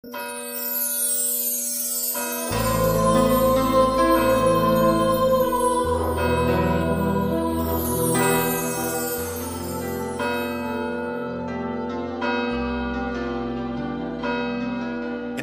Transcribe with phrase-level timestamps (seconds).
[0.00, 0.10] En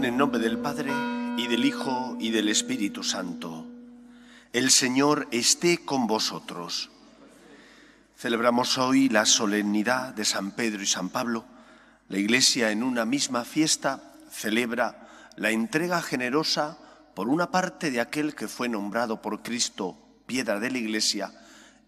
[0.06, 0.90] el nombre del Padre,
[1.38, 3.68] y del Hijo, y del Espíritu Santo.
[4.54, 6.92] El Señor esté con vosotros.
[8.18, 11.44] Celebramos hoy la solemnidad de San Pedro y San Pablo.
[12.08, 15.08] La Iglesia en una misma fiesta celebra
[15.38, 16.78] la entrega generosa
[17.16, 21.32] por una parte de aquel que fue nombrado por Cristo piedra de la Iglesia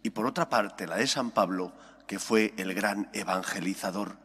[0.02, 1.74] y por otra parte la de San Pablo,
[2.08, 4.18] que fue el gran evangelizador,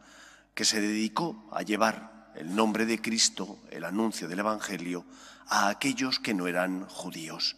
[0.53, 5.05] que se dedicó a llevar el nombre de Cristo, el anuncio del Evangelio,
[5.47, 7.57] a aquellos que no eran judíos.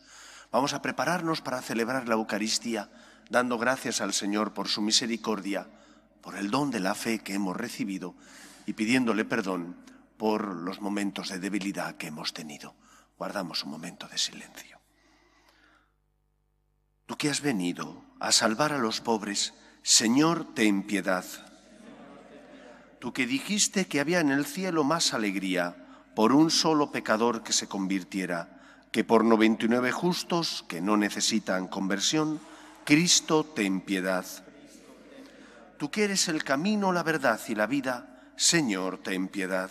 [0.52, 2.90] Vamos a prepararnos para celebrar la Eucaristía,
[3.30, 5.68] dando gracias al Señor por su misericordia,
[6.22, 8.16] por el don de la fe que hemos recibido
[8.66, 9.85] y pidiéndole perdón
[10.18, 12.76] por los momentos de debilidad que hemos tenido.
[13.18, 14.80] Guardamos un momento de silencio.
[17.06, 21.26] Tú que has venido a salvar a los pobres, Señor, ten piedad
[23.06, 25.76] tú que dijiste que había en el cielo más alegría
[26.16, 30.98] por un solo pecador que se convirtiera, que por noventa y nueve justos que no
[30.98, 32.40] necesitan conversión,
[32.84, 34.26] Cristo ten piedad.
[35.78, 39.70] Tú que eres el camino, la verdad y la vida, Señor, ten piedad.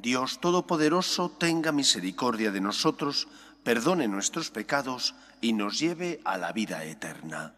[0.00, 3.28] Dios Todopoderoso tenga misericordia de nosotros,
[3.62, 7.52] perdone nuestros pecados y nos lleve a la vida eterna.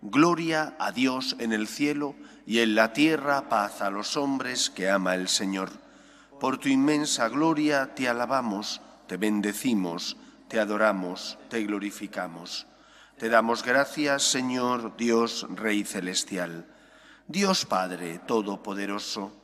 [0.00, 2.14] Gloria a Dios en el cielo
[2.46, 5.72] y en la tierra paz a los hombres que ama el Señor.
[6.40, 10.16] Por tu inmensa gloria te alabamos, te bendecimos,
[10.48, 12.66] te adoramos, te glorificamos.
[13.18, 16.66] Te damos gracias, Señor Dios Rey Celestial,
[17.28, 19.43] Dios Padre Todopoderoso,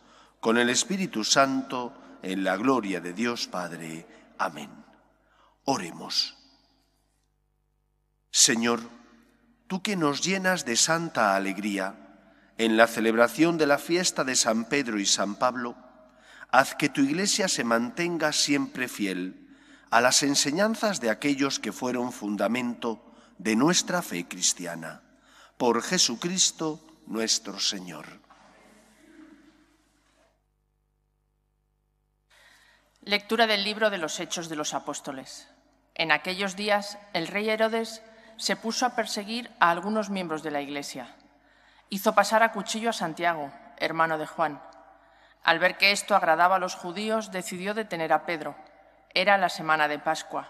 [0.41, 1.93] con el Espíritu Santo,
[2.23, 4.33] en la gloria de Dios Padre.
[4.39, 4.71] Amén.
[5.65, 6.35] Oremos.
[8.31, 8.81] Señor,
[9.67, 11.95] tú que nos llenas de santa alegría
[12.57, 15.75] en la celebración de la fiesta de San Pedro y San Pablo,
[16.49, 19.47] haz que tu iglesia se mantenga siempre fiel
[19.91, 25.03] a las enseñanzas de aquellos que fueron fundamento de nuestra fe cristiana.
[25.57, 28.21] Por Jesucristo nuestro Señor.
[33.03, 35.49] Lectura del libro de los Hechos de los Apóstoles.
[35.95, 38.03] En aquellos días el rey Herodes
[38.37, 41.15] se puso a perseguir a algunos miembros de la Iglesia.
[41.89, 44.61] Hizo pasar a cuchillo a Santiago, hermano de Juan.
[45.43, 48.55] Al ver que esto agradaba a los judíos, decidió detener a Pedro.
[49.15, 50.49] Era la semana de Pascua.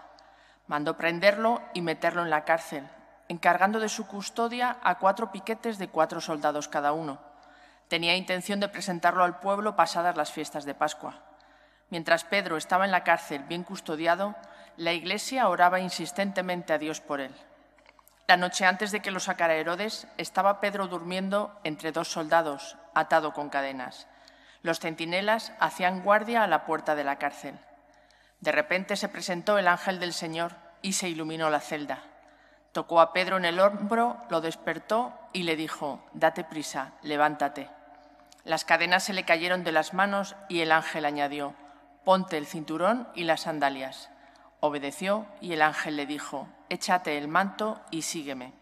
[0.66, 2.86] Mandó prenderlo y meterlo en la cárcel,
[3.28, 7.18] encargando de su custodia a cuatro piquetes de cuatro soldados cada uno.
[7.88, 11.31] Tenía intención de presentarlo al pueblo pasadas las fiestas de Pascua.
[11.92, 14.34] Mientras Pedro estaba en la cárcel bien custodiado,
[14.78, 17.34] la iglesia oraba insistentemente a Dios por él.
[18.26, 23.34] La noche antes de que lo sacara Herodes, estaba Pedro durmiendo entre dos soldados, atado
[23.34, 24.08] con cadenas.
[24.62, 27.58] Los centinelas hacían guardia a la puerta de la cárcel.
[28.40, 31.98] De repente se presentó el ángel del Señor y se iluminó la celda.
[32.72, 37.68] Tocó a Pedro en el hombro, lo despertó y le dijo, Date prisa, levántate.
[38.44, 41.54] Las cadenas se le cayeron de las manos y el ángel añadió,
[42.04, 44.10] Ponte el cinturón y las sandalias.
[44.60, 48.52] Obedeció y el ángel le dijo, Échate el manto y sígueme.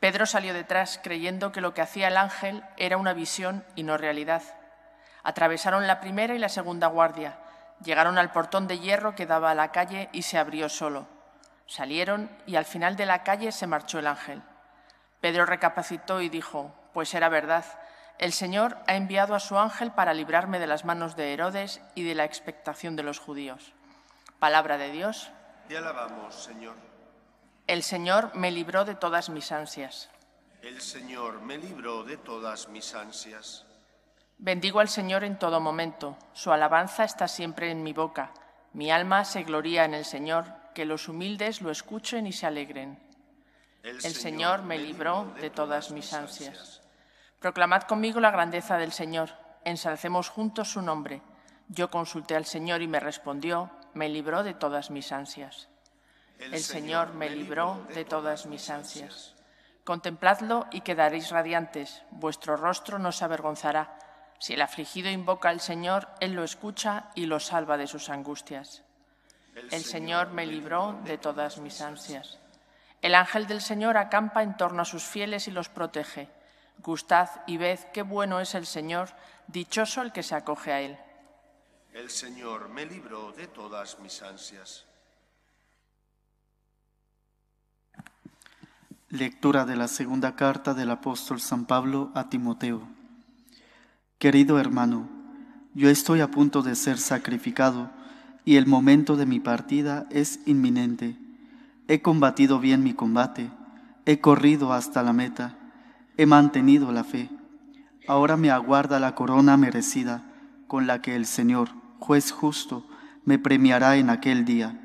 [0.00, 3.96] Pedro salió detrás creyendo que lo que hacía el ángel era una visión y no
[3.96, 4.42] realidad.
[5.22, 7.38] Atravesaron la primera y la segunda guardia,
[7.84, 11.06] llegaron al portón de hierro que daba a la calle y se abrió solo.
[11.66, 14.42] Salieron y al final de la calle se marchó el ángel.
[15.20, 17.64] Pedro recapacitó y dijo, pues era verdad,
[18.22, 22.04] el Señor ha enviado a su ángel para librarme de las manos de Herodes y
[22.04, 23.72] de la expectación de los judíos.
[24.38, 25.32] Palabra de Dios.
[25.66, 26.76] Te alabamos, Señor.
[27.66, 30.08] El Señor me libró de todas mis ansias.
[30.62, 33.66] El Señor me libró de todas mis ansias.
[34.38, 36.16] Bendigo al Señor en todo momento.
[36.32, 38.32] Su alabanza está siempre en mi boca.
[38.72, 40.46] Mi alma se gloría en el Señor,
[40.76, 43.00] que los humildes lo escuchen y se alegren.
[43.82, 46.81] El, Señor, me libró de todas mis ansias.
[47.42, 49.30] Proclamad conmigo la grandeza del Señor.
[49.64, 51.22] Ensalcemos juntos su nombre.
[51.66, 55.68] Yo consulté al Señor y me respondió, me libró de todas mis ansias.
[56.38, 59.34] El Señor me libró de todas mis ansias.
[59.82, 63.98] Contempladlo y quedaréis radiantes, vuestro rostro no se avergonzará.
[64.38, 68.84] Si el afligido invoca al Señor, Él lo escucha y lo salva de sus angustias.
[69.72, 72.38] El Señor me libró de todas mis ansias.
[73.00, 76.28] El ángel del Señor acampa en torno a sus fieles y los protege.
[76.82, 79.10] Gustad y ved qué bueno es el Señor,
[79.46, 80.98] dichoso el que se acoge a Él.
[81.92, 84.86] El Señor me libró de todas mis ansias.
[89.10, 92.88] Lectura de la segunda carta del apóstol San Pablo a Timoteo.
[94.18, 95.08] Querido hermano,
[95.74, 97.90] yo estoy a punto de ser sacrificado
[98.44, 101.16] y el momento de mi partida es inminente.
[101.88, 103.50] He combatido bien mi combate,
[104.06, 105.56] he corrido hasta la meta,
[106.16, 107.30] he mantenido la fe.
[108.08, 110.24] Ahora me aguarda la corona merecida
[110.66, 112.86] con la que el Señor, juez justo,
[113.24, 114.80] me premiará en aquel día,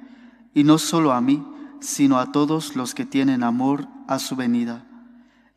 [0.53, 1.45] y no solo a mí,
[1.79, 4.85] sino a todos los que tienen amor a su venida.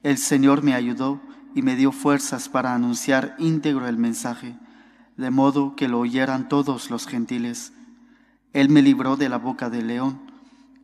[0.02, 1.20] El Señor me ayudó
[1.55, 4.56] y me dio fuerzas para anunciar íntegro el mensaje,
[5.17, 7.72] de modo que lo oyeran todos los gentiles.
[8.52, 10.20] Él me libró de la boca del león.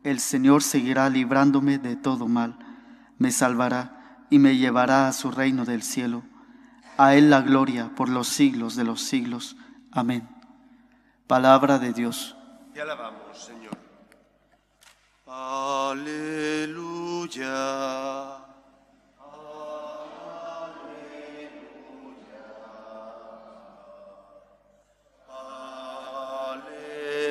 [0.03, 2.59] El Señor seguirá librándome de todo mal.
[3.17, 3.96] Me salvará
[4.29, 6.23] y me llevará a su reino del cielo.
[6.97, 9.55] A Él la gloria por los siglos de los siglos.
[9.91, 10.27] Amén.
[11.27, 12.35] Palabra de Dios.
[12.73, 13.77] Te alabamos, Señor.
[15.27, 16.67] Aleluya.
[26.57, 27.27] Aleluya.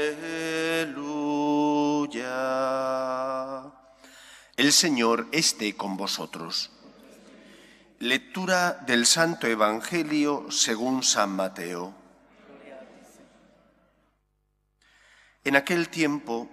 [4.57, 6.71] El Señor esté con vosotros.
[7.99, 11.95] Lectura del Santo Evangelio según San Mateo.
[15.45, 16.51] En aquel tiempo,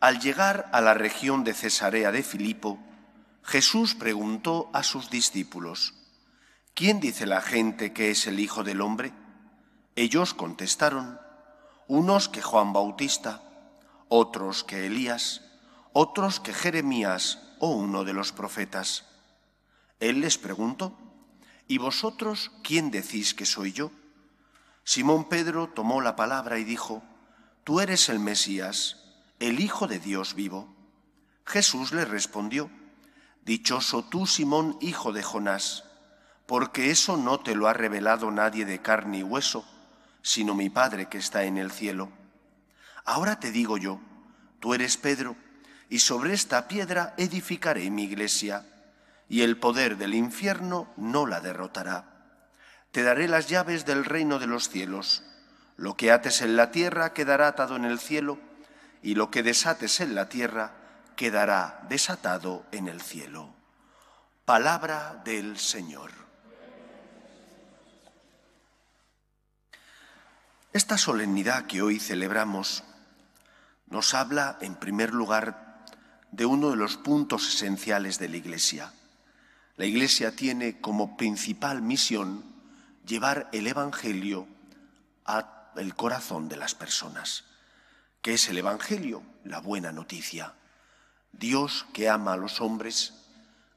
[0.00, 2.78] al llegar a la región de Cesarea de Filipo,
[3.42, 5.92] Jesús preguntó a sus discípulos,
[6.72, 9.12] ¿quién dice la gente que es el Hijo del Hombre?
[9.96, 11.20] Ellos contestaron,
[11.88, 13.42] unos que Juan Bautista,
[14.08, 15.42] otros que Elías,
[15.92, 19.09] otros que Jeremías o uno de los profetas.
[20.00, 20.98] Él les preguntó,
[21.68, 23.92] ¿y vosotros quién decís que soy yo?
[24.82, 27.02] Simón Pedro tomó la palabra y dijo,
[27.64, 28.96] Tú eres el Mesías,
[29.38, 30.74] el Hijo de Dios vivo.
[31.44, 32.70] Jesús le respondió,
[33.44, 35.84] Dichoso tú, Simón, hijo de Jonás,
[36.46, 39.64] porque eso no te lo ha revelado nadie de carne y hueso,
[40.22, 42.10] sino mi Padre que está en el cielo.
[43.04, 44.00] Ahora te digo yo,
[44.60, 45.36] tú eres Pedro,
[45.88, 48.69] y sobre esta piedra edificaré mi iglesia
[49.30, 52.04] y el poder del infierno no la derrotará.
[52.90, 55.22] Te daré las llaves del reino de los cielos.
[55.76, 58.40] Lo que ates en la tierra quedará atado en el cielo,
[59.02, 60.72] y lo que desates en la tierra
[61.14, 63.54] quedará desatado en el cielo.
[64.44, 66.10] Palabra del Señor.
[70.72, 72.82] Esta solemnidad que hoy celebramos
[73.86, 75.84] nos habla, en primer lugar,
[76.32, 78.92] de uno de los puntos esenciales de la Iglesia,
[79.80, 82.44] la Iglesia tiene como principal misión
[83.06, 84.46] llevar el Evangelio
[85.24, 87.44] al corazón de las personas.
[88.20, 89.22] ¿Qué es el Evangelio?
[89.42, 90.52] La buena noticia.
[91.32, 93.14] Dios que ama a los hombres,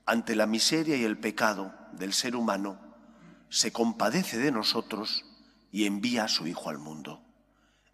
[0.06, 2.78] ante la miseria y el pecado del ser humano,
[3.48, 5.24] se compadece de nosotros
[5.72, 7.24] y envía a su Hijo al mundo.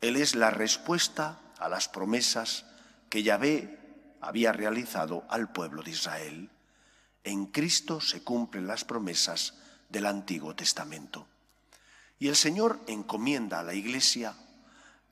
[0.01, 2.65] Él es la respuesta a las promesas
[3.07, 6.49] que Yahvé había realizado al pueblo de Israel.
[7.29, 9.53] En Cristo se cumplen las promesas
[9.87, 11.27] del Antiguo Testamento.
[12.17, 14.33] Y el Señor encomienda a la Iglesia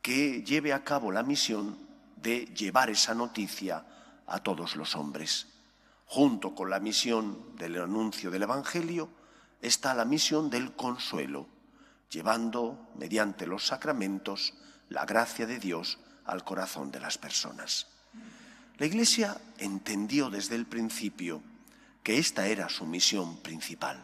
[0.01, 1.77] que lleve a cabo la misión
[2.15, 3.85] de llevar esa noticia
[4.25, 5.45] a todos los hombres.
[6.07, 9.09] Junto con la misión del anuncio del Evangelio
[9.61, 11.47] está la misión del consuelo,
[12.09, 14.55] llevando mediante los sacramentos
[14.89, 17.85] la gracia de Dios al corazón de las personas.
[18.79, 21.43] La Iglesia entendió desde el principio
[22.07, 24.01] que esta era su misión principal.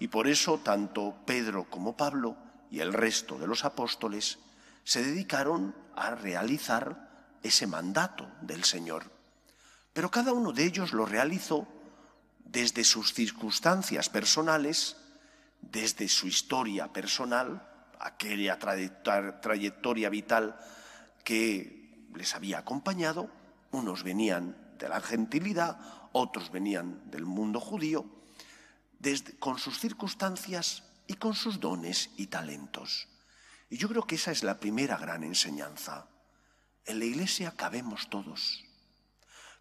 [0.00, 2.36] Y por eso tanto Pedro como Pablo
[2.72, 4.40] y el resto de los apóstoles
[4.82, 9.04] se dedicaron a realizar ese mandato del Señor.
[9.92, 11.68] Pero cada uno de ellos lo realizó
[12.44, 14.96] desde sus circunstancias personales,
[15.60, 17.64] desde su historia personal,
[18.00, 20.58] aquella trayectoria vital
[21.22, 23.30] que les había acompañado.
[23.70, 25.78] Unos venían de la gentilidad,
[26.12, 28.06] otros venían del mundo judío,
[29.38, 33.08] con sus circunstancias y con sus dones y talentos.
[33.70, 36.08] Y yo creo que esa es la primera gran enseñanza.
[36.84, 38.64] En la iglesia cabemos todos.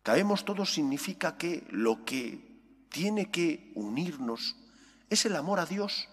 [0.03, 4.55] Cabemos todos significa que lo que tiene que unirnos
[5.09, 6.09] es el amor a Dios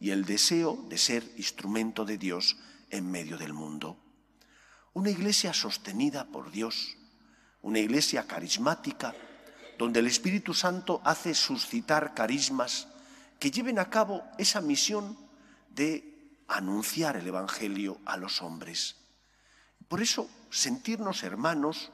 [0.00, 2.56] y el deseo de ser instrumento de Dios
[2.90, 3.98] en medio del mundo.
[4.92, 6.96] Una iglesia sostenida por Dios,
[7.62, 9.14] una iglesia carismática,
[9.80, 12.86] donde el Espíritu Santo hace suscitar carismas
[13.38, 15.16] que lleven a cabo esa misión
[15.70, 18.96] de anunciar el Evangelio a los hombres.
[19.88, 21.92] Por eso, sentirnos hermanos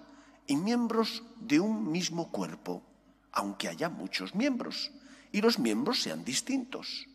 [0.48, 2.82] y miembros de un mismo cuerpo,
[3.30, 4.90] aunque haya muchos miembros
[5.30, 7.06] y los miembros sean distintos,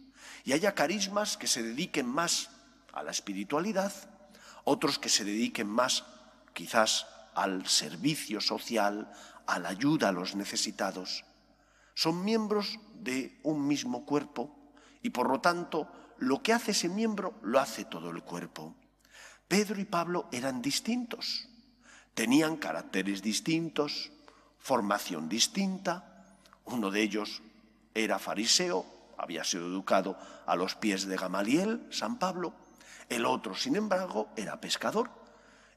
[0.45, 2.49] y haya carismas que se dediquen más
[2.93, 3.91] a la espiritualidad,
[4.63, 6.05] otros que se dediquen más
[6.53, 9.11] quizás al servicio social,
[9.51, 11.25] a la ayuda a los necesitados.
[11.93, 14.55] Son miembros de un mismo cuerpo
[15.01, 18.73] y por lo tanto lo que hace ese miembro lo hace todo el cuerpo.
[19.49, 21.49] Pedro y Pablo eran distintos,
[22.13, 24.11] tenían caracteres distintos,
[24.57, 26.37] formación distinta.
[26.63, 27.41] Uno de ellos
[27.93, 28.85] era fariseo,
[29.17, 32.53] había sido educado a los pies de Gamaliel, San Pablo.
[33.09, 35.09] El otro, sin embargo, era pescador.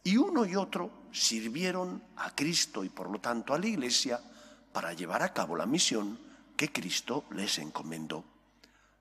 [0.05, 4.21] Y uno y otro sirvieron a Cristo y por lo tanto a la Iglesia
[4.73, 6.19] para llevar a cabo la misión
[6.57, 8.25] que Cristo les encomendó.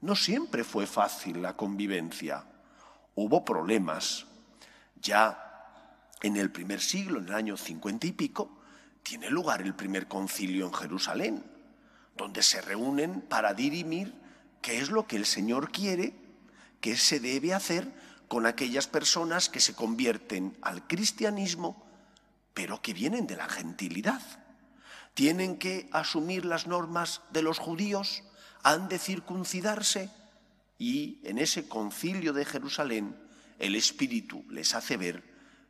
[0.02, 2.46] No siempre fue fácil la convivencia.
[3.16, 4.28] Hubo problemas.
[5.02, 5.40] Ya
[6.22, 8.60] en el primer siglo, en el año cincuenta y pico,
[9.02, 11.44] tiene lugar el primer concilio en Jerusalén,
[12.16, 14.14] donde se reúnen para dirimir
[14.62, 16.14] qué es lo que el Señor quiere,
[16.80, 17.92] qué se debe hacer
[18.28, 21.83] con aquellas personas que se convierten al cristianismo,
[22.54, 24.22] pero que vienen de la gentilidad
[25.14, 28.24] tienen que asumir las normas de los judíos,
[28.64, 30.10] han de circuncidarse
[30.80, 33.16] y en ese concilio de Jerusalén
[33.60, 35.24] el Espíritu les hace ver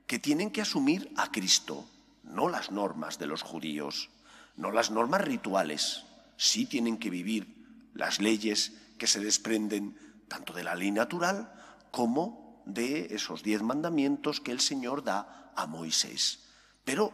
[0.07, 1.89] que tienen que asumir a Cristo,
[2.23, 4.09] no las normas de los judíos,
[4.55, 6.05] no las normas rituales,
[6.37, 9.97] sí tienen que vivir las leyes que se desprenden
[10.27, 11.53] tanto de la ley natural
[11.91, 16.42] como de esos diez mandamientos que el Señor da a Moisés.
[16.83, 17.13] Pero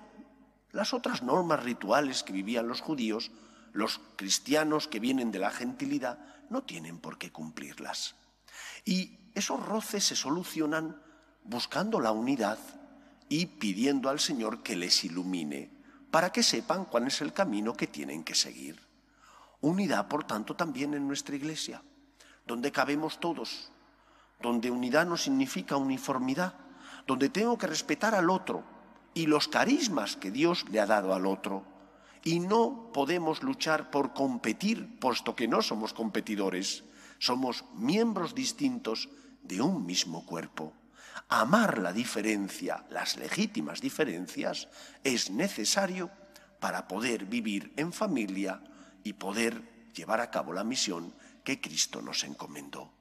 [0.72, 3.32] las otras normas rituales que vivían los judíos,
[3.74, 8.16] los cristianos que vienen de la gentilidad, no tienen por qué cumplirlas.
[8.86, 11.02] Y esos roces se solucionan
[11.44, 12.60] buscando la unidad
[13.30, 15.72] y pidiendo al Señor que les ilumine
[16.12, 18.80] para que sepan cuál es el camino que tienen que seguir.
[19.62, 21.84] Unidad, por tanto, también en nuestra iglesia,
[22.48, 23.72] donde cabemos todos,
[24.42, 26.54] donde unidad no significa uniformidad,
[27.06, 28.64] donde tengo que respetar al otro,
[29.14, 31.66] y los carismas que Dios le ha dado al otro.
[32.24, 36.84] Y no podemos luchar por competir, puesto que no somos competidores,
[37.18, 39.10] somos miembros distintos
[39.42, 40.74] de un mismo cuerpo.
[41.28, 44.68] Amar la diferencia, las legítimas diferencias,
[45.04, 46.10] es necesario
[46.60, 48.62] para poder vivir en familia
[49.04, 51.14] y poder llevar a cabo la misión
[51.44, 52.92] que Cristo nos encomendó.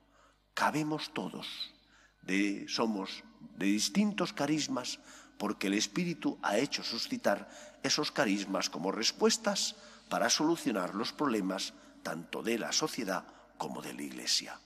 [0.55, 1.75] Cabemos todos,
[2.23, 3.25] de, somos
[3.57, 5.01] de distintos carismas,
[5.39, 7.49] porque el Espíritu ha hecho suscitar
[7.83, 9.77] esos carismas como respuestas
[10.09, 13.25] para solucionar los problemas tanto de la sociedad
[13.57, 14.61] como de la Iglesia.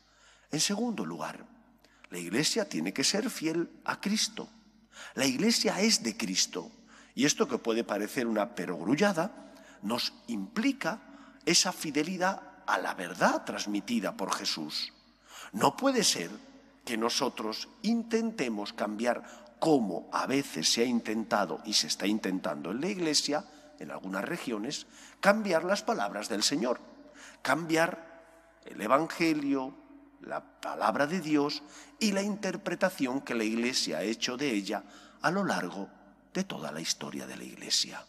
[0.51, 1.45] En segundo lugar,
[2.11, 4.49] la Iglesia tiene que ser fiel a Cristo.
[5.15, 6.71] La Iglesia es de Cristo.
[7.15, 9.53] Y esto que puede parecer una perogrullada,
[9.83, 11.01] nos implica
[11.45, 14.93] esa fidelidad a la verdad transmitida por Jesús.
[15.53, 16.31] No puede ser
[16.85, 19.25] que nosotros intentemos cambiar
[19.63, 23.45] como a veces se ha intentado y se está intentando en la Iglesia,
[23.79, 24.89] en algunas regiones,
[25.21, 26.81] cambiar las palabras del Señor,
[27.43, 29.73] cambiar el Evangelio,
[30.23, 31.63] la palabra de Dios
[32.01, 34.83] y la interpretación que la Iglesia ha hecho de ella
[35.21, 35.89] a lo largo
[36.35, 38.05] de toda la historia de la Iglesia.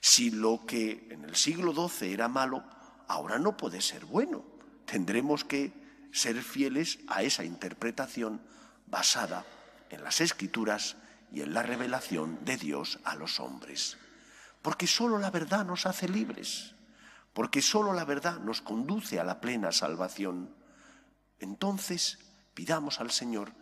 [0.00, 2.64] Si lo que en el siglo XII era malo,
[3.06, 4.44] ahora no puede ser bueno.
[4.84, 5.72] Tendremos que
[6.10, 8.42] ser fieles a esa interpretación
[8.88, 9.46] basada
[9.92, 10.96] en las escrituras
[11.30, 13.98] y en la revelación de Dios a los hombres.
[14.62, 16.74] Porque solo la verdad nos hace libres,
[17.32, 20.54] porque solo la verdad nos conduce a la plena salvación.
[21.38, 22.18] Entonces
[22.54, 23.52] pidamos al Señor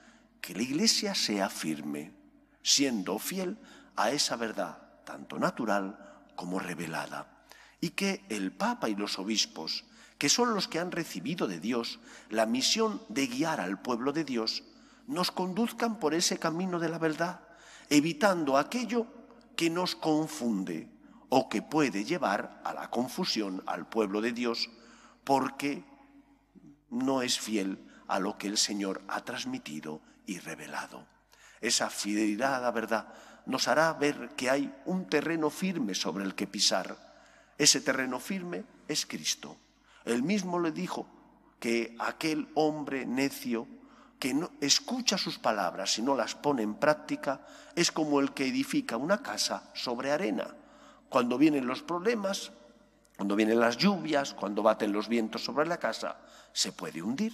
[0.40, 2.14] que la Iglesia sea firme,
[2.62, 3.58] siendo fiel
[3.96, 7.44] a esa verdad, tanto natural como revelada,
[7.80, 9.84] y que el Papa y los obispos,
[10.18, 14.24] que son los que han recibido de Dios la misión de guiar al pueblo de
[14.24, 14.62] Dios,
[15.10, 17.40] nos conduzcan por ese camino de la verdad,
[17.88, 19.06] evitando aquello
[19.56, 20.88] que nos confunde
[21.28, 24.70] o que puede llevar a la confusión al pueblo de Dios
[25.24, 25.84] porque
[26.90, 31.04] no es fiel a lo que el Señor ha transmitido y revelado.
[31.60, 33.12] Esa fidelidad a la verdad
[33.46, 36.96] nos hará ver que hay un terreno firme sobre el que pisar.
[37.58, 39.56] Ese terreno firme es Cristo.
[40.04, 41.08] Él mismo le dijo
[41.58, 43.66] que aquel hombre necio
[44.20, 47.40] que no escucha sus palabras y no las pone en práctica
[47.74, 50.54] es como el que edifica una casa sobre arena.
[51.08, 52.52] Cuando vienen los problemas,
[53.16, 56.18] cuando vienen las lluvias, cuando baten los vientos sobre la casa,
[56.52, 57.32] se puede hundir.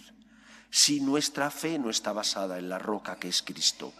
[0.70, 3.92] Si nuestra fe no está basada en la roca que es Cristo,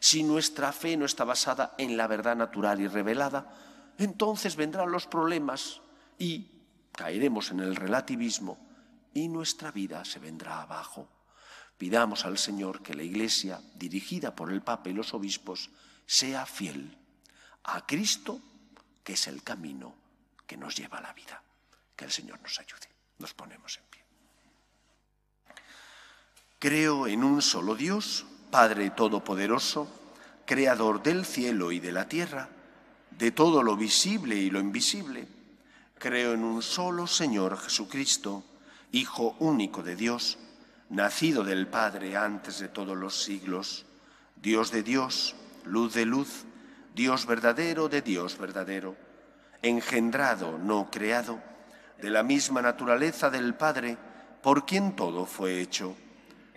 [0.00, 3.54] si nuestra fe no está basada en la verdad natural y revelada,
[3.98, 5.82] entonces vendrán los problemas
[6.18, 6.50] y
[6.92, 8.58] caeremos en el relativismo
[9.12, 11.08] y nuestra vida se vendrá abajo.
[11.78, 15.70] Pidamos al Señor que la Iglesia, dirigida por el Papa y los obispos,
[16.06, 16.96] sea fiel
[17.64, 18.40] a Cristo,
[19.02, 19.94] que es el camino
[20.46, 21.42] que nos lleva a la vida.
[21.96, 22.88] Que el Señor nos ayude.
[23.18, 24.04] Nos ponemos en pie.
[26.58, 29.88] Creo en un solo Dios, Padre Todopoderoso,
[30.46, 32.48] Creador del cielo y de la tierra,
[33.10, 35.26] de todo lo visible y lo invisible.
[35.98, 38.44] Creo en un solo Señor Jesucristo,
[38.92, 40.38] Hijo único de Dios,
[40.90, 43.86] nacido del Padre antes de todos los siglos,
[44.36, 46.44] Dios de Dios, luz de luz,
[46.94, 48.96] Dios verdadero de Dios verdadero,
[49.62, 51.40] engendrado, no creado,
[52.00, 53.96] de la misma naturaleza del Padre,
[54.42, 55.96] por quien todo fue hecho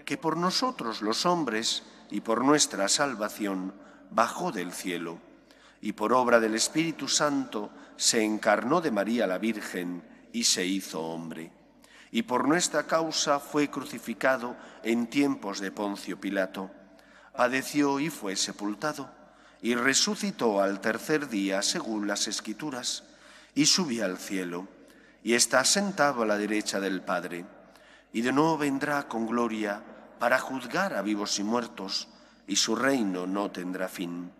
[0.07, 3.74] que por nosotros los hombres y por nuestra salvación
[4.10, 5.19] bajó del cielo,
[5.81, 11.01] y por obra del Espíritu Santo se encarnó de María la Virgen y se hizo
[11.01, 11.51] hombre,
[12.11, 16.71] y por nuestra causa fue crucificado en tiempos de Poncio Pilato,
[17.35, 19.09] padeció y fue sepultado,
[19.61, 23.03] y resucitó al tercer día según las Escrituras,
[23.53, 24.67] y subió al cielo,
[25.23, 27.45] y está sentado a la derecha del Padre,
[28.13, 29.81] y de nuevo vendrá con gloria
[30.19, 32.07] para juzgar a vivos y muertos,
[32.47, 34.31] y su reino no tendrá fin.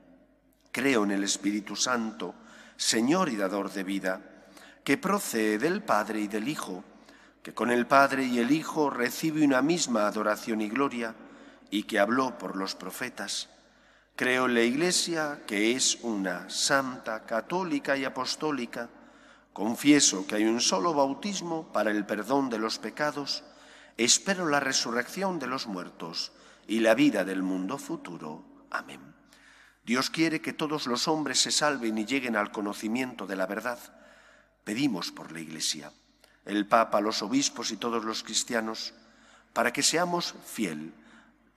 [0.72, 2.34] Creo en el Espíritu Santo,
[2.78, 4.22] Señor y dador de vida,
[4.84, 6.84] que procede del Padre y del Hijo,
[7.48, 11.16] que con el Padre y el Hijo recibe una misma adoración y gloria,
[11.72, 13.48] y que habló por los profetas.
[14.18, 18.90] Creo en la Iglesia, que es una santa, católica y apostólica.
[19.54, 23.46] Confieso que hay un solo bautismo para el perdón de los pecados,
[23.96, 26.34] Espero la resurrección de los muertos
[26.68, 28.44] y la vida del mundo futuro.
[28.72, 29.00] Amén.
[29.86, 33.80] Dios quiere que todos los hombres se salven y lleguen al conocimiento de la verdad.
[34.66, 35.94] Pedimos por la Iglesia,
[36.48, 38.94] el Papa, los obispos y todos los cristianos,
[39.54, 40.94] para que seamos fiel,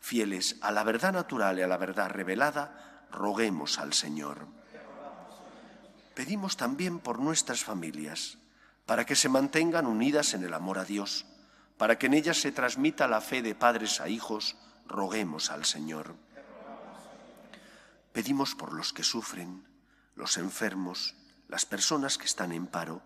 [0.00, 4.46] fieles a la verdad natural y a la verdad revelada, roguemos al Señor.
[6.14, 8.37] Pedimos también por nuestras familias,
[8.85, 11.24] para que se mantengan unidas en el amor a Dios
[11.81, 14.55] para que en ellas se transmita la fe de padres a hijos,
[14.87, 16.14] roguemos al Señor.
[18.12, 19.64] Pedimos por los que sufren,
[20.14, 21.14] los enfermos,
[21.48, 23.00] las personas que están en paro.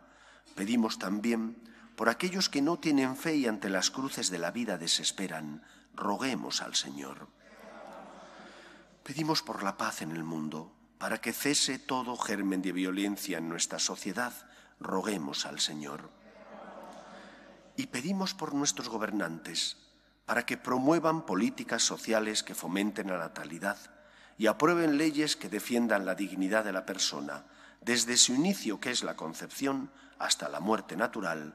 [0.56, 1.56] Pedimos también
[1.96, 5.62] por aquellos que no tienen fe y ante las cruces de la vida desesperan.
[5.94, 7.28] Roguemos al Señor.
[9.02, 13.48] Pedimos por la paz en el mundo, para que cese todo germen de violencia en
[13.48, 14.32] nuestra sociedad.
[14.80, 16.10] Roguemos al Señor
[17.76, 19.76] y pedimos por nuestros gobernantes
[20.26, 23.76] para que promuevan políticas sociales que fomenten la natalidad
[24.38, 27.44] y aprueben leyes que defiendan la dignidad de la persona,
[27.80, 31.54] desde su inicio, que es la concepción, hasta la muerte natural,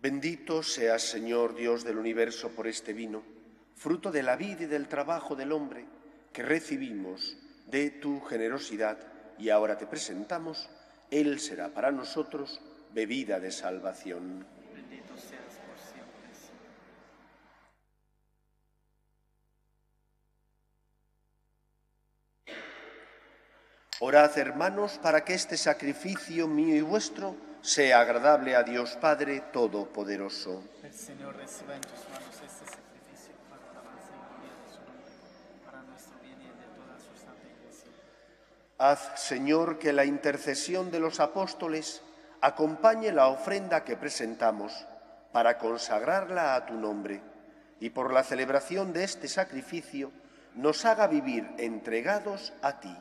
[0.00, 3.22] Bendito seas, Señor Dios del universo, por este vino,
[3.76, 5.84] fruto de la vida y del trabajo del hombre,
[6.32, 7.36] que recibimos
[7.66, 8.96] de tu generosidad
[9.38, 10.70] y ahora te presentamos,
[11.10, 12.62] Él será para nosotros
[12.94, 14.46] bebida de salvación.
[14.74, 16.30] Bendito seas por siempre,
[24.00, 30.64] Orad, hermanos, para que este sacrificio mío y vuestro sea agradable a Dios Padre Todopoderoso.
[30.82, 35.12] El Señor reciba en tus manos este sacrificio para alabanza y gloria de su nombre,
[35.64, 37.90] para nuestro bien y el de toda su santa iglesia.
[38.78, 42.02] Haz, Señor, que la intercesión de los apóstoles
[42.40, 44.86] acompañe la ofrenda que presentamos
[45.32, 47.20] para consagrarla a tu nombre
[47.78, 50.12] y por la celebración de este sacrificio
[50.54, 52.96] nos haga vivir entregados a ti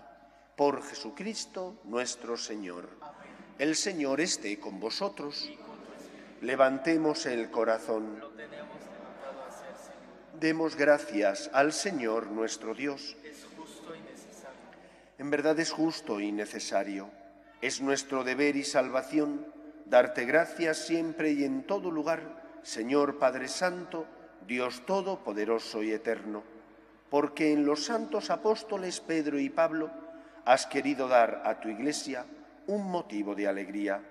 [0.56, 2.90] por Jesucristo nuestro Señor.
[3.60, 5.52] El Señor esté con vosotros.
[6.40, 8.24] Levantemos el corazón.
[10.40, 13.18] Demos gracias al Señor nuestro Dios.
[15.18, 17.10] En verdad es justo y necesario.
[17.60, 19.46] Es nuestro deber y salvación
[19.88, 24.06] darte gracias siempre y en todo lugar, Señor Padre Santo,
[24.48, 26.44] Dios Todopoderoso y Eterno,
[27.10, 29.92] porque en los santos apóstoles Pedro y Pablo,
[30.46, 32.26] has querido dar a tu iglesia
[32.70, 34.02] un motivo de alegría.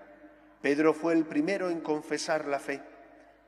[0.60, 2.82] Pedro fue el primero en confesar la fe,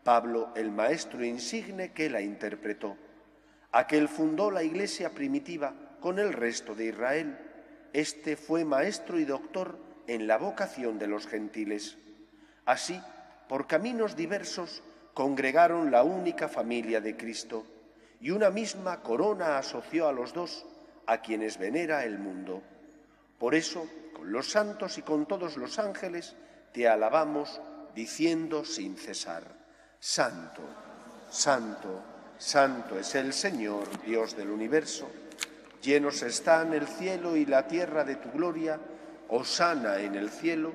[0.04, 2.96] Pablo el maestro insigne que la interpretó.
[3.72, 7.38] Aquel fundó la iglesia primitiva con el resto de Israel.
[7.92, 11.98] Este fue maestro y doctor en la vocación de los gentiles.
[12.64, 13.00] Así,
[13.48, 17.66] por caminos diversos, congregaron la única familia de Cristo
[18.20, 20.66] y una misma corona asoció a los dos,
[21.06, 22.62] a quienes venera el mundo.
[23.38, 23.88] Por eso,
[24.24, 26.34] los santos y con todos los ángeles,
[26.72, 27.60] te alabamos
[27.94, 29.44] diciendo sin cesar,
[29.98, 30.62] Santo,
[31.28, 32.02] Santo,
[32.38, 35.10] Santo es el Señor, Dios del universo.
[35.82, 38.78] Llenos están el cielo y la tierra de tu gloria,
[39.28, 40.72] Osana en el cielo,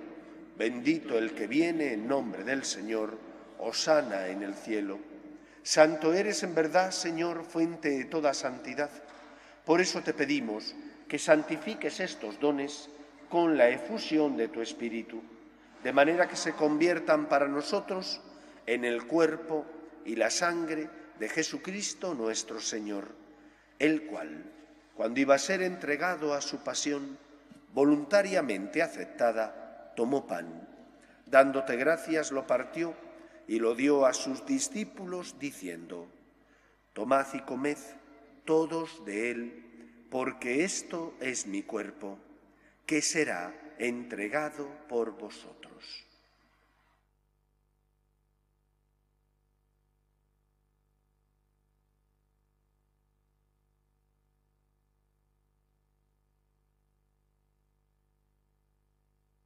[0.58, 3.18] bendito el que viene en nombre del Señor,
[3.60, 5.00] Osana en el cielo.
[5.64, 8.90] Santo eres en verdad, Señor, fuente de toda santidad.
[9.66, 10.76] Por eso te pedimos,
[11.08, 12.90] que santifiques estos dones
[13.30, 15.22] con la efusión de tu Espíritu,
[15.84, 18.22] de manera que se conviertan para nosotros
[18.66, 19.66] en el cuerpo
[20.06, 23.10] y la sangre de Jesucristo nuestro Señor,
[23.80, 24.52] el cual,
[24.96, 27.18] cuando iba a ser entregado a su pasión,
[27.74, 30.68] voluntariamente aceptada, tomó pan,
[31.26, 32.94] dándote gracias lo partió
[33.48, 36.08] y lo dio a sus discípulos, diciendo,
[36.94, 37.78] Tomad y comed
[38.46, 42.18] todos de él, porque esto es mi cuerpo,
[42.86, 46.06] que será entregado por vosotros.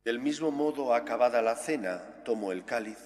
[0.09, 2.97] Del mismo modo, acabada la cena, tomó el cáliz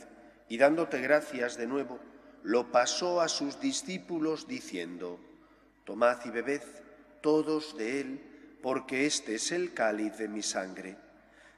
[0.48, 2.00] y dándote gracias de nuevo,
[2.43, 5.19] lo pasó a sus discípulos diciendo,
[5.84, 6.62] Tomad y bebed
[7.19, 8.33] todos de él,
[8.63, 10.95] porque este es el cáliz de mi sangre,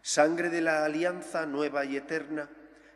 [0.01, 2.49] sangre de la alianza nueva y eterna,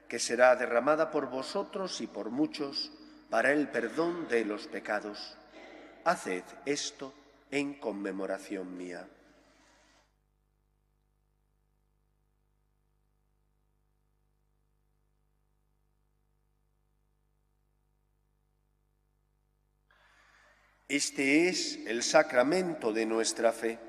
[0.08, 2.92] que será derramada por vosotros y por muchos
[3.30, 5.38] para el perdón de los pecados.
[6.06, 7.14] Haced esto
[7.52, 9.08] en conmemoración mía.
[20.88, 23.89] Este es el sacramento de nuestra fe.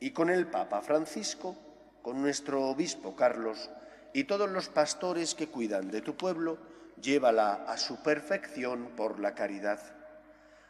[0.00, 1.56] y con el Papa Francisco,
[2.02, 3.70] con nuestro obispo Carlos
[4.12, 6.58] y todos los pastores que cuidan de tu pueblo,
[7.00, 9.80] llévala a su perfección por la caridad.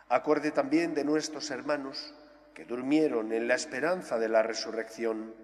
[0.09, 2.15] Acuerde también de nuestros hermanos
[2.55, 5.35] que durmieron en la esperanza de la resurrección,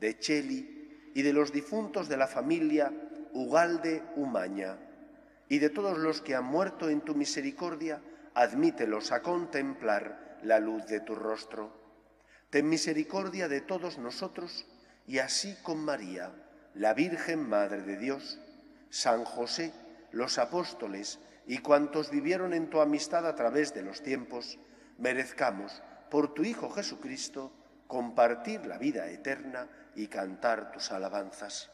[0.00, 2.92] de Cheli y de los difuntos de la familia
[3.32, 4.78] Ugalde Umaña,
[5.48, 8.00] y de todos los que han muerto en tu misericordia,
[8.34, 11.75] admítelos a contemplar la luz de tu rostro.
[12.50, 14.66] Ten misericordia de todos nosotros,
[15.06, 16.32] y así con María,
[16.74, 18.38] la Virgen Madre de Dios,
[18.90, 19.72] San José,
[20.12, 24.58] los apóstoles y cuantos vivieron en tu amistad a través de los tiempos,
[24.98, 27.52] merezcamos, por tu Hijo Jesucristo,
[27.86, 31.70] compartir la vida eterna y cantar tus alabanzas.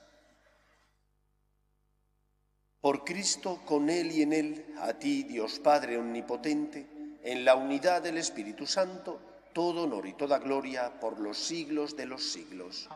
[2.81, 6.89] Por Cristo, con Él y en Él, a ti, Dios Padre Omnipotente,
[7.23, 9.21] en la unidad del Espíritu Santo,
[9.53, 12.89] todo honor y toda gloria por los siglos de los siglos.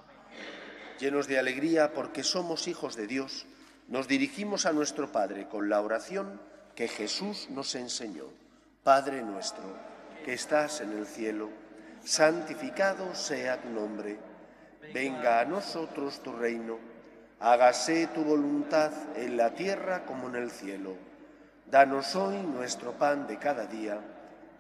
[0.99, 3.47] Llenos de alegría porque somos hijos de Dios,
[3.89, 6.41] nos dirigimos a nuestro Padre con la oración
[6.75, 8.25] que Jesús nos enseñó.
[8.83, 9.65] Padre nuestro,
[10.25, 11.51] que estás en el cielo,
[12.05, 14.19] santificado sea tu nombre.
[14.95, 16.79] Venga a nosotros tu reino.
[17.41, 20.97] Hágase tu voluntad en la tierra como en el cielo.
[21.71, 24.01] Danos hoy nuestro pan de cada día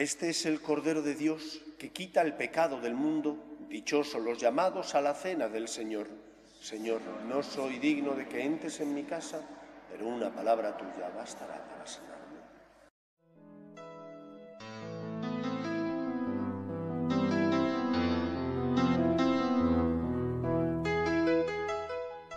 [0.00, 3.36] Este es el Cordero de Dios que quita el pecado del mundo.
[3.68, 6.06] Dichosos los llamados a la cena del Señor.
[6.58, 9.42] Señor, no soy digno de que entres en mi casa,
[9.90, 12.38] pero una palabra tuya bastará para sanarme.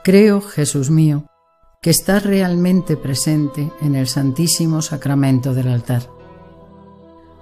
[0.04, 1.28] Creo, Jesús mío,
[1.82, 6.13] que estás realmente presente en el Santísimo Sacramento del altar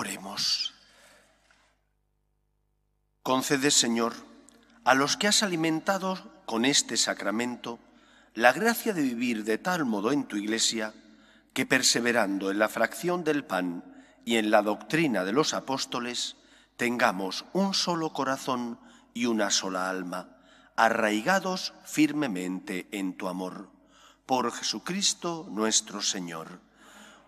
[0.00, 0.72] Oremos.
[3.22, 4.14] Concede, Señor,
[4.82, 7.78] a los que has alimentado con este sacramento
[8.32, 10.94] la gracia de vivir de tal modo en tu Iglesia
[11.52, 13.84] que perseverando en la fracción del pan
[14.24, 16.36] y en la doctrina de los apóstoles,
[16.78, 18.80] tengamos un solo corazón
[19.12, 20.38] y una sola alma,
[20.76, 23.68] arraigados firmemente en tu amor.
[24.24, 26.62] Por Jesucristo nuestro Señor.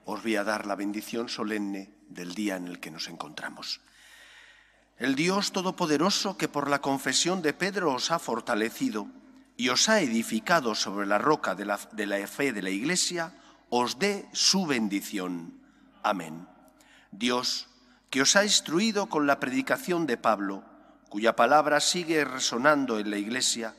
[0.07, 3.81] Os voy a dar la bendición solemne del día en el que nos encontramos.
[4.99, 9.09] El Dios Todopoderoso que por la confesión de Pedro os ha fortalecido
[9.57, 13.35] y os ha edificado sobre la roca de la, de la fe de la Iglesia,
[13.69, 15.59] os dé su bendición.
[16.03, 16.47] Amén.
[17.11, 17.69] Dios,
[18.11, 20.65] que os ha instruido con la predicación de Pablo,
[21.09, 23.75] cuya palabra sigue resonando en la Iglesia,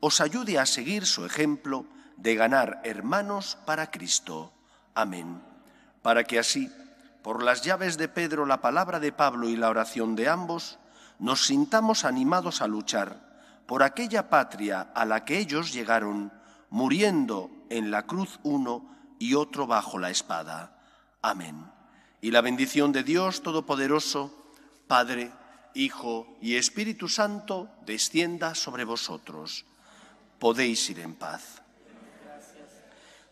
[0.00, 4.52] os ayude a seguir su ejemplo de ganar hermanos para Cristo.
[4.94, 5.40] Amén.
[6.02, 6.70] Para que así,
[7.22, 10.78] por las llaves de Pedro, la palabra de Pablo y la oración de ambos,
[11.18, 13.32] nos sintamos animados a luchar
[13.66, 16.32] por aquella patria a la que ellos llegaron,
[16.68, 20.76] muriendo en la cruz uno y otro bajo la espada.
[21.22, 21.70] Amén.
[22.20, 24.52] Y la bendición de Dios Todopoderoso,
[24.88, 25.32] Padre,
[25.74, 29.64] Hijo y Espíritu Santo, descienda sobre vosotros.
[30.38, 31.61] Podéis ir en paz.